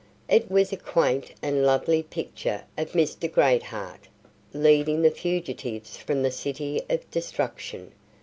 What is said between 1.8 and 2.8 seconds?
picture